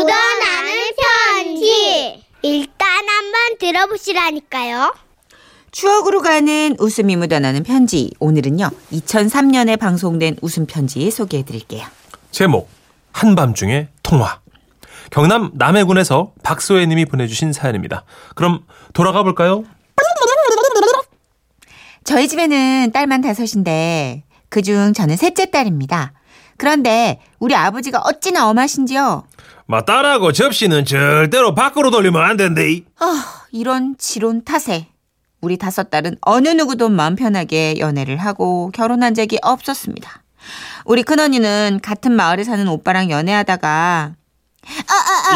[0.00, 2.24] 묻어나는 편지.
[2.42, 4.94] 일단 한번 들어보시라니까요.
[5.72, 8.10] 추억으로 가는 웃음이 묻어나는 편지.
[8.18, 11.86] 오늘은요, 2003년에 방송된 웃음 편지 소개해 드릴게요.
[12.30, 12.70] 제목
[13.12, 14.40] 한밤중의 통화.
[15.10, 18.04] 경남 남해군에서 박소혜 님이 보내주신 사연입니다.
[18.34, 18.64] 그럼
[18.94, 19.64] 돌아가 볼까요?
[22.04, 26.14] 저희 집에는 딸만 다섯인데, 그중 저는 셋째 딸입니다.
[26.60, 29.24] 그런데 우리 아버지가 어찌나 엄하신지요.
[29.64, 32.82] 마 딸하고 접시는 절대로 밖으로 돌리면 안 된대.
[32.98, 34.88] 아, 이런 지론 탓에
[35.40, 40.22] 우리 다섯 딸은 어느 누구도 마음 편하게 연애를 하고 결혼한 적이 없었습니다.
[40.84, 44.16] 우리 큰언니는 같은 마을에 사는 오빠랑 연애하다가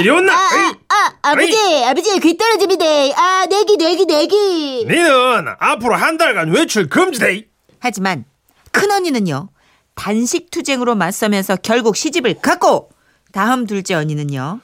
[0.00, 0.32] 이리 온나?
[0.32, 2.84] 에이, 아, 아 버지, 아버지, 귀 떨어집니다.
[3.14, 4.86] 아, 내기, 내기, 내기.
[4.88, 7.44] 니는 앞으로 한 달간 외출 금지돼.
[7.78, 8.24] 하지만
[8.72, 9.51] 큰언니는요,
[9.94, 12.90] 단식 투쟁으로 맞서면서 결국 시집을 갔고,
[13.32, 14.60] 다음 둘째 언니는요,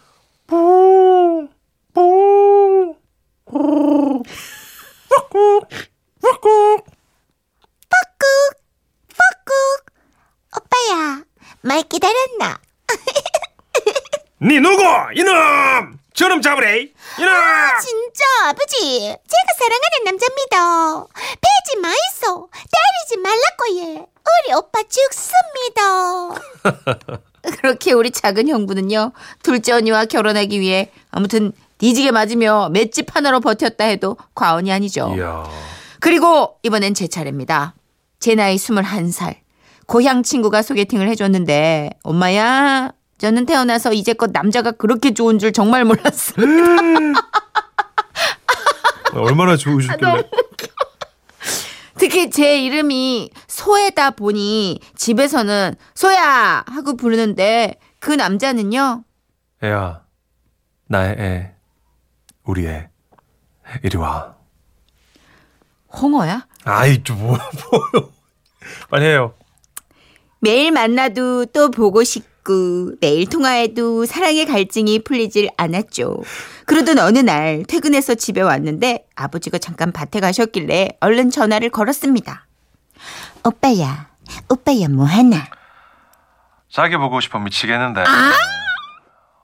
[10.57, 11.25] 오빠야,
[11.63, 12.59] 말 기다렸나?
[14.43, 14.83] 니 누구?
[15.15, 15.99] 이놈!
[16.19, 16.81] 저놈 잡으래.
[16.81, 17.31] 이놈!
[17.81, 21.07] 진짜 아버지, 제가 사랑하는 남자입니다.
[21.41, 24.07] 패지 마이소, 때리지 말라고 예.
[24.49, 26.41] 우리 오빠 죽습니다.
[27.61, 29.13] 그렇게 우리 작은 형부는요,
[29.45, 35.15] 둘째 언니와 결혼하기 위해 아무튼 뒤지게 맞으며 맷집 하나로 버텼다 해도 과언이 아니죠.
[35.17, 35.49] 이야.
[36.01, 37.75] 그리고 이번엔 제 차례입니다.
[38.19, 39.37] 제 나이 21살.
[39.87, 46.47] 고향 친구가 소개팅을 해줬는데, 엄마야, 저는 태어나서 이제껏 남자가 그렇게 좋은 줄 정말 몰랐어요.
[49.15, 50.23] 얼마나 좋으셨길래.
[51.99, 56.65] 특히 제 이름이 소혜다 보니 집에서는 소야!
[56.69, 59.03] 하고 부르는데 그 남자는요,
[59.65, 60.03] 애야,
[60.87, 61.55] 나의 애,
[62.45, 62.89] 우리 애,
[63.83, 64.37] 이리 와.
[65.93, 66.47] 홍어야?
[66.63, 67.37] 아이, 좀 뭐,
[67.73, 68.13] 뭐.
[68.91, 69.35] 빨리 해요.
[70.39, 76.23] 매일 만나도 또 보고 싶 고 매일 통화해도 사랑의 갈증이 풀리질 않았죠.
[76.65, 82.47] 그러던 어느 날 퇴근해서 집에 왔는데 아버지가 잠깐 밭에 가셨길래 얼른 전화를 걸었습니다.
[83.45, 84.09] 오빠야,
[84.49, 85.45] 오빠야 뭐 하나?
[86.71, 88.05] 자기 보고 싶어 미치겠는데.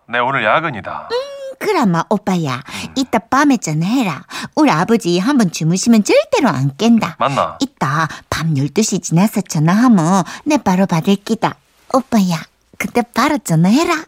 [0.09, 1.11] 내 오늘 야근이다.
[1.59, 2.63] 그라마 오빠야,
[2.97, 4.25] 이따 밤에 전화해라.
[4.55, 7.17] 우리 아버지 한번 주무시면 절대로 안 깬다.
[7.19, 7.59] 맞나?
[7.61, 11.57] 이따 밤 12시 지나서 전화하면 내 바로 받을 끼다.
[11.93, 12.43] 오빠야,
[12.85, 14.05] 그때 바로 전화해라.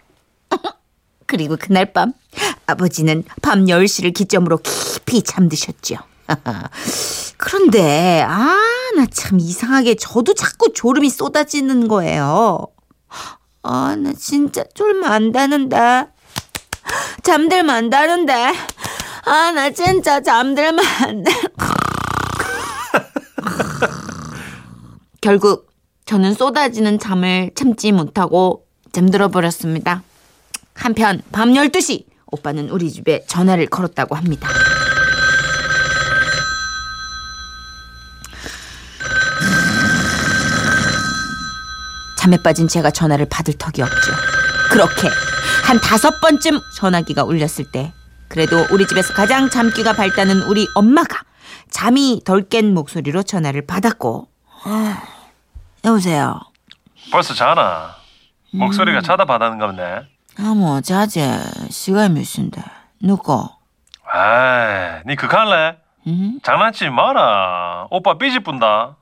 [1.27, 2.13] 그리고 그날 밤
[2.67, 5.97] 아버지는 밤 10시를 기점으로 깊이 잠드셨죠.
[7.39, 8.55] 그런데 아,
[8.97, 12.67] 나 참 이상하게 저도 자꾸 졸음이 쏟아지는 거예요.
[13.63, 16.07] 아, 나 진짜 졸면 안 되는데.
[17.23, 18.53] 잠들면 안 되는데.
[19.25, 21.33] 아, 나 진짜 잠들면 안 돼.
[25.23, 25.73] 결국
[26.05, 28.66] 저는 쏟아지는 잠을 참지 못하고
[28.97, 30.03] 잠들어 버렸습니다.
[30.73, 34.49] 한편 밤 12시 오빠는 우리 집에 전화를 걸었다고 합니다.
[42.17, 44.13] 잠에 빠진 제가 전화를 받을 턱이 없죠.
[44.71, 45.11] 그렇게
[45.67, 47.93] 한 다섯 번쯤 전화기가 울렸을 때
[48.29, 51.21] 그래도 우리 집에서 가장 잠기가 밝다는 우리 엄마가
[51.69, 54.29] 잠이 덜 깬 목소리로 전화를 받았고
[54.65, 55.03] 아,
[55.85, 56.41] 여보세요.
[57.13, 58.06] 벌써 자나?
[58.59, 60.03] 목소리가 자다 받았는 겁네.
[60.39, 61.39] 아뭐 자제
[61.71, 62.63] 시간이 몇 시인데
[63.01, 63.49] 누구?
[64.15, 65.79] 에이, 니 그할래?
[66.07, 67.89] 음 장난치지 마라.
[67.91, 68.97] 오빠 삐지 분다.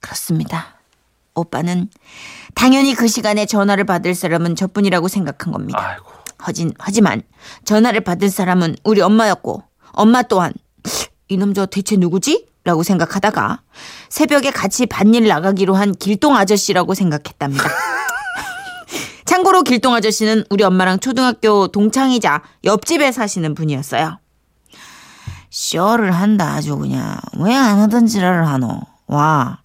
[0.00, 0.76] 그렇습니다.
[1.34, 1.88] 오빠는
[2.54, 5.80] 당연히 그 시간에 전화를 받을 사람은 저뿐이라고 생각한 겁니다.
[5.80, 6.10] 아이고.
[6.38, 7.22] 하진, 하지만
[7.64, 10.52] 전화를 받을 사람은 우리 엄마였고 엄마 또한
[11.28, 12.46] 이놈 저 대체 누구지?
[12.64, 13.60] 라고 생각하다가
[14.10, 17.64] 새벽에 같이 밭일 나가기로 한 길동 아저씨라고 생각했답니다.
[19.30, 24.18] 참고로 길동 아저씨는 우리 엄마랑 초등학교 동창이자 옆집에 사시는 분이었어요.
[25.50, 28.80] 쇼를 한다 아주 그냥 왜 안 하던 지랄을 하노?
[29.06, 29.58] 와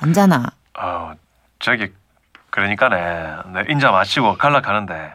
[0.00, 0.50] 앉아나
[0.80, 1.12] 어,
[1.60, 1.92] 저기
[2.50, 2.96] 그러니까네.
[3.52, 5.12] 내 인자 마치고 갈라 가는데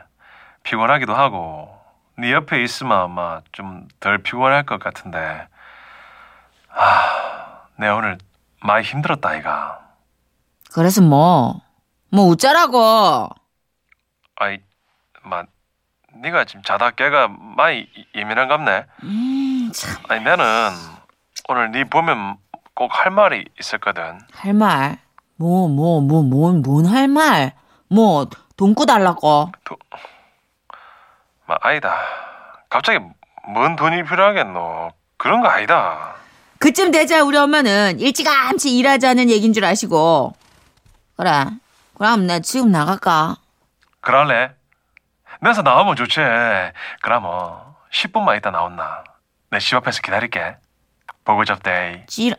[0.63, 1.69] 피곤하기도 하고
[2.17, 5.45] 네 옆에 있으면 아마 좀 덜 피곤할 것 같은데.
[6.73, 8.17] 아, 내 오늘
[8.61, 9.81] 많이 힘들었다 이가.
[10.73, 11.59] 그래서 뭐?
[12.11, 13.27] 뭐 어쩌라고?
[14.39, 14.57] 아이,
[15.23, 15.43] 마,
[16.13, 18.85] 네가 지금 자다 깨가 많이 예민한갑네.
[19.03, 20.01] 음, 참.
[20.07, 20.45] 아니 나는
[21.49, 22.37] 오늘 네 보면
[22.73, 24.19] 꼭 할 말이 있었거든.
[24.31, 24.97] 할 말?
[25.35, 27.53] 뭐, 뭐, 뭐, 뭔, 뭔 할 말?
[27.89, 29.51] 뭐, 돈 꾸달라고?
[31.45, 31.97] 마, 아니다.
[32.69, 32.99] 갑자기
[33.47, 34.91] 뭔 돈이 필요하겠노?
[35.17, 36.15] 그런 거 아니다.
[36.59, 40.33] 그쯤 되자 우리 엄마는 일찌감치 일하자는 얘긴 줄 아시고
[41.15, 41.45] 그래
[41.95, 43.37] 그럼 나 지금 나갈까?
[44.01, 44.51] 그럴래?
[45.41, 46.19] 내서 나오면 좋지.
[47.01, 47.31] 그러면
[47.91, 49.03] 10분만 있다 나온나.
[49.51, 50.57] 내 집 앞에서 기다릴게.
[51.25, 52.05] 보고 잡대.
[52.07, 52.35] 찌라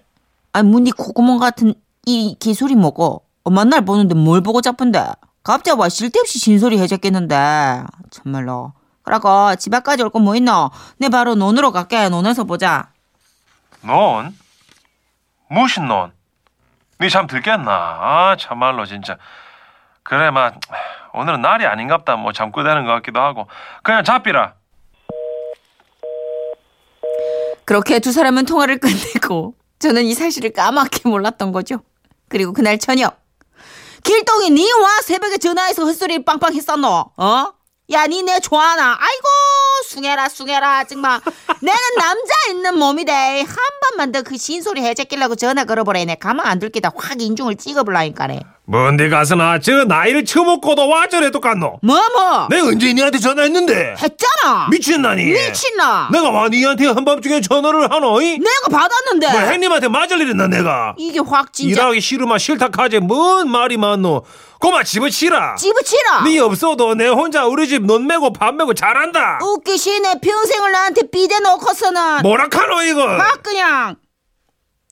[0.53, 1.75] 아니 뭐니 코구멍 같은
[2.07, 5.05] 이 개소리 먹어 엄마 날 보는데 뭘 보고 잡은데
[5.45, 8.73] 갑자기 와 쓸데없이 진소리 해줬겠는데 참말로
[9.03, 12.91] 그러고 집 앞까지 올거뭐 있노 내 바로 논으로 갈게 논에서 보자
[13.83, 14.37] 넌?
[15.49, 16.13] 무슨 넌?
[17.01, 17.71] 니잠 들겠나?
[17.73, 19.17] 아 참말로 진짜.
[20.03, 20.51] 그래 마
[21.15, 22.17] 오늘은 날이 아닌갑다.
[22.17, 23.47] 뭐 잠꼬대는 것 같기도 하고.
[23.83, 24.55] 그냥 잡히라.
[27.65, 31.81] 그렇게 두 사람은 통화를 끝내고 저는 이 사실을 까맣게 몰랐던 거죠.
[32.29, 33.19] 그리고 그날 저녁
[34.03, 37.13] 길동이 니 와 새벽에 전화해서 헛소리 빵빵 했었노?
[37.17, 37.53] 어?
[37.93, 38.97] 야 니내 좋아하나?
[38.99, 39.25] 아이고
[39.89, 41.21] 숭해라 숭해라 정말
[41.61, 46.93] 내는 남자 있는 몸이래 한 번만 더 그 신소리 해제끼려고 전화 걸어보래네 가만 안 둘기다
[46.97, 51.81] 확 인중을 찍어볼라니까네 뭔데 가서나 저 나이를 처먹고도 와 저래 똑같노?
[51.82, 52.46] 뭐뭐?
[52.50, 53.96] 내가 언제 니한테 전화했는데.
[54.00, 54.69] 했잖아.
[54.70, 55.25] 미친나니?
[55.25, 56.08] 미친나.
[56.12, 58.38] 내가 와 니한테 한밤중에 전화를 하노 이?
[58.38, 59.32] 내가 받았는데.
[59.32, 60.94] 뭐 행님한테 맞을 일했나 내가?
[60.99, 61.81] 이게 확 진짜.
[61.82, 64.22] 일하기 싫으마 싫다 카지 뭔 말이 많노?
[64.61, 65.56] 고마 집어치라.
[65.56, 66.22] 집어치라.
[66.26, 69.40] 니 없어도 내 혼자 우리 집논 메고 밥 메고 잘한다.
[69.43, 70.20] 웃기시네.
[70.22, 72.22] 평생을 나한테 비대놓고서는.
[72.22, 73.05] 뭐라 카노 이거?
[73.17, 73.96] 막 그냥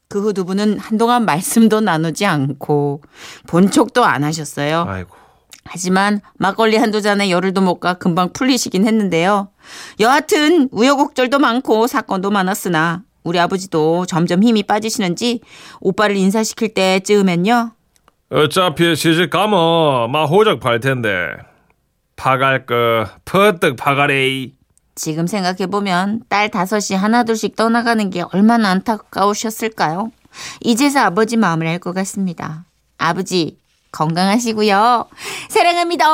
[0.09, 3.03] 그 후 두 분은 한동안 말씀도 나누지 않고
[3.47, 4.85] 본 척도 안 하셨어요.
[4.89, 5.15] 아이고
[5.67, 9.51] 하지만 막걸리 한두 잔에 열흘도 못 가 금방 풀리시긴 했는데요.
[10.01, 15.41] 여하튼 우여곡절도 많고 사건도 많았으나 우리 아버지도 점점 힘이 빠지시는지
[15.81, 17.73] 오빠를 인사시킬 때쯤엔요.
[18.31, 21.29] 어차피 시집 가면 마 호적 팔 텐데
[22.17, 24.55] 파갈 거 퍼뜩 파가레이
[24.99, 30.11] 지금 생각해보면 딸 다섯이 하나둘씩 떠나가는 게 얼마나 안타까우셨을까요?
[30.61, 32.65] 이제서 아버지 마음을 알 것 같습니다.
[32.99, 33.57] 아버지,
[33.93, 35.07] 건강하시고요.
[35.49, 36.05] 사랑합니다.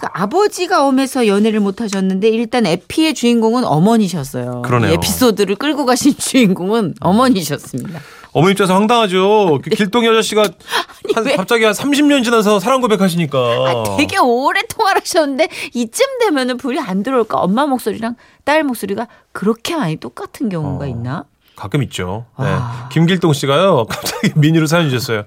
[0.00, 4.62] 그 아버지가 엄해서 연애를 못 하셨는데 일단 에피의 주인공은 어머니셨어요.
[4.62, 4.90] 그러네요.
[4.90, 8.00] 이 에피소드를 끌고 가신 주인공은 어머니셨습니다.
[8.32, 9.58] 어머니 입장에서 황당하죠.
[9.62, 10.42] 그 길동이 아저씨가
[11.14, 11.36] 한, 왜?
[11.36, 13.38] 갑자기 한 30년 지나서 사랑 고백하시니까.
[13.38, 17.38] 아, 되게 오래 통화를 하셨는데 이쯤 되면은 불이 안 들어올까?
[17.38, 20.88] 엄마 목소리랑 딸 목소리가 그렇게 많이 똑같은 경우가 어.
[20.88, 21.24] 있나?
[21.56, 22.26] 가끔 있죠.
[22.38, 22.46] 네.
[22.48, 22.88] 아.
[22.92, 23.86] 김길동 씨가요.
[23.90, 25.24] 갑자기 미니로 사연 주셨어요.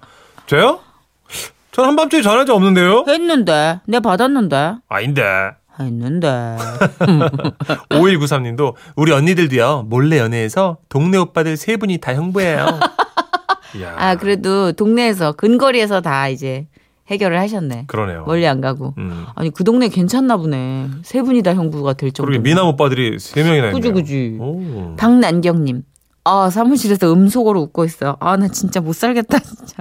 [0.47, 0.79] 저요?
[1.71, 3.05] 전 한밤중에 전화 좀 없는데요?
[3.07, 5.23] 했는데 내 받았는데 아닌데.
[5.80, 6.58] 했는데
[7.90, 9.88] 5193님도 우리 언니들도요.
[9.90, 12.66] 몰래 연애해서 동네 오빠들 세 분이 다 형부예요.
[13.78, 16.68] 이야, 아 그래도 동네에서 근거리에서 다 이제
[17.08, 17.86] 해결을 하셨네.
[17.88, 18.24] 그러네요.
[18.25, 18.94] 멀리 안 가고.
[18.98, 19.25] 음.
[19.36, 20.90] 아니 그 동네 괜찮나 보네.
[21.02, 22.28] 세 분이 다 형부가 될 정도.
[22.30, 23.74] 그러게 미남 오빠들이 세 명이나 있네요.
[23.74, 24.38] 그지 그지.
[24.40, 24.96] 오.
[24.98, 25.84] 박난경님.
[26.25, 28.16] 아 사무실에서 음속으로 웃고 있어요.
[28.20, 29.75] 아 나 진짜 못 살겠다 진짜.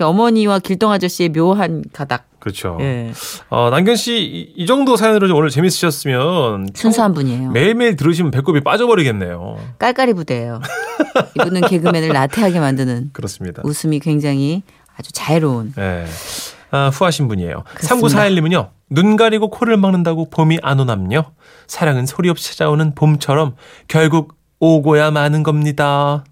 [0.00, 2.26] 어머니와 길동 아저씨의 묘한 가닥.
[2.38, 2.78] 그렇죠.
[2.80, 3.12] 예.
[3.50, 7.50] 어, 남경 씨, 이, 이 정도 사연으로 오늘 재밌으셨으면 순수한 분이에요.
[7.50, 9.58] 매일매일 들으시면 배꼽이 빠져버리겠네요.
[9.78, 10.60] 깔깔이 부대예요.
[11.36, 13.60] 이분은 개그맨을 나태하게 만드는 그렇습니다.
[13.64, 14.62] 웃음이 굉장히
[14.96, 15.74] 아주 자유로운.
[15.76, 16.06] 네.
[16.70, 17.64] 아, 후하신 분이에요.
[17.74, 18.18] 그렇습니다.
[18.20, 18.70] 3941님은요.
[18.90, 21.32] 눈 가리고 코를 막는다고 봄이 안 오남요.
[21.66, 23.54] 사랑은 소리 없이 찾아오는 봄처럼
[23.86, 26.22] 결국 오고야 마는 겁니다.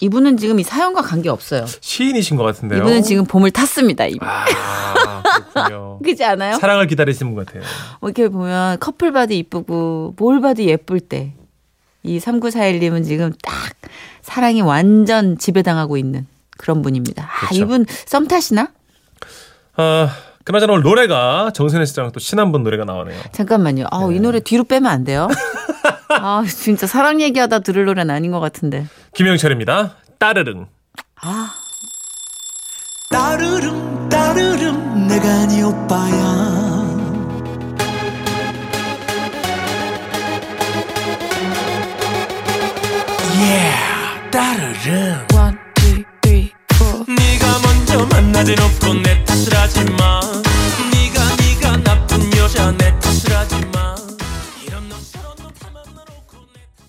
[0.00, 1.66] 이분은 지금 이 사연과 관계 없어요.
[1.80, 2.80] 시인이신 것 같은데요.
[2.80, 4.06] 이분은 지금 봄을 탔습니다.
[4.06, 4.18] 이미.
[4.22, 5.22] 아,
[5.52, 5.98] 그렇군요.
[6.02, 6.56] 그렇지 않아요?
[6.56, 7.62] 사랑을 기다리시는 분 같아요.
[8.00, 11.34] 뭐 이렇게 보면 커플 봐도 이쁘고 뭘 봐도 예쁠 때.
[12.02, 13.54] 이 3941님은 지금 딱
[14.22, 16.26] 사랑이 완전 지배당하고 있는
[16.56, 17.24] 그런 분입니다.
[17.24, 17.62] 아, 그렇죠.
[17.62, 18.68] 이분 썸 타시나?
[19.76, 20.08] 아,
[20.44, 23.18] 그나저나 오늘 노래가 정선혜 씨랑 또 친한 분 노래가 나오네요.
[23.32, 23.86] 잠깐만요.
[23.90, 24.16] 아우, 네.
[24.16, 25.28] 이 노래 뒤로 빼면 안 돼요?
[26.26, 28.86] 아, 진짜 사랑 얘기하다 들을 노래는 아닌 것 같은데.
[29.12, 29.96] 김영철입니다.
[30.18, 30.68] 따르릉.
[31.20, 31.52] 아,
[33.10, 36.24] 따르릉 따르릉 내가 네 오빠야
[43.38, 45.33] yeah 따르릉